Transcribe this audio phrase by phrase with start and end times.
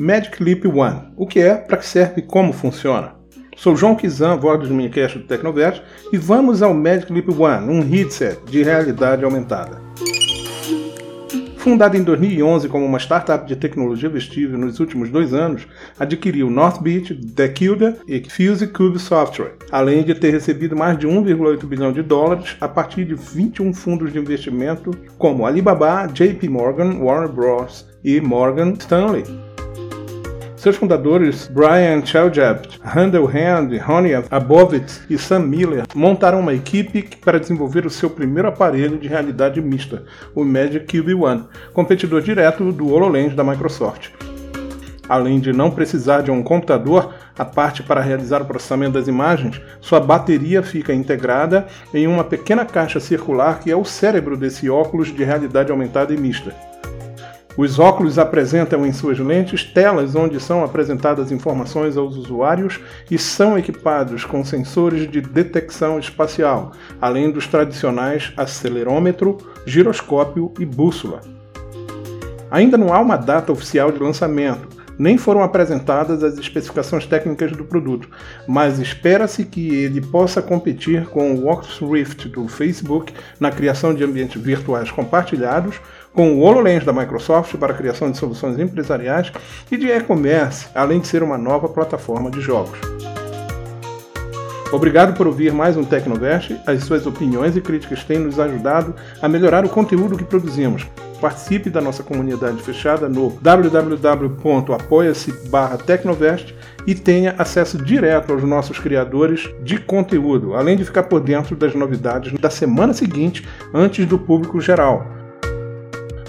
[0.00, 1.08] Magic Leap One.
[1.16, 3.14] O que é, para que serve e como funciona.
[3.56, 5.82] Sou João Kizan, voz do minicast do Tecnovert,
[6.12, 9.82] e vamos ao Magic Leap One, um headset de realidade aumentada.
[11.56, 15.66] Fundada em 2011 como uma startup de tecnologia vestível nos últimos dois anos,
[15.98, 21.92] adquiriu Northbeach, Decilda e Fuse Cube Software, além de ter recebido mais de 1,8 bilhão
[21.92, 27.84] de dólares a partir de 21 fundos de investimento como Alibaba, JP Morgan, Warner Bros.
[28.04, 29.47] e Morgan Stanley.
[30.68, 37.40] Seus fundadores, Brian Chaljabt, Randall Hand, Ronnie Abovitz e Sam Miller, montaram uma equipe para
[37.40, 40.04] desenvolver o seu primeiro aparelho de realidade mista,
[40.34, 44.10] o Magic Cube One, competidor direto do HoloLens da Microsoft.
[45.08, 49.58] Além de não precisar de um computador, a parte para realizar o processamento das imagens,
[49.80, 55.08] sua bateria fica integrada em uma pequena caixa circular que é o cérebro desse óculos
[55.08, 56.67] de realidade aumentada e mista.
[57.58, 62.78] Os óculos apresentam em suas lentes telas onde são apresentadas informações aos usuários
[63.10, 71.20] e são equipados com sensores de detecção espacial, além dos tradicionais acelerômetro, giroscópio e bússola.
[72.48, 77.64] Ainda não há uma data oficial de lançamento, nem foram apresentadas as especificações técnicas do
[77.64, 78.08] produto,
[78.46, 84.02] mas espera-se que ele possa competir com o Oculus Rift do Facebook na criação de
[84.02, 85.80] ambientes virtuais compartilhados
[86.12, 89.30] com o HoloLens da Microsoft para a criação de soluções empresariais
[89.70, 92.78] e de e-commerce, além de ser uma nova plataforma de jogos.
[94.70, 96.60] Obrigado por ouvir mais um Tecnovest.
[96.66, 100.86] As suas opiniões e críticas têm nos ajudado a melhorar o conteúdo que produzimos.
[101.22, 105.32] Participe da nossa comunidade fechada no www.apoia-se
[105.86, 106.54] Tecnovest
[106.86, 111.74] e tenha acesso direto aos nossos criadores de conteúdo, além de ficar por dentro das
[111.74, 115.06] novidades da semana seguinte antes do público geral.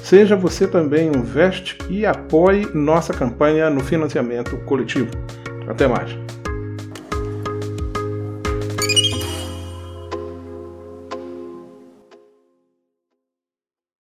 [0.02, 5.12] Seja você também um Veste e apoie nossa campanha no financiamento coletivo.
[5.68, 6.29] Até mais!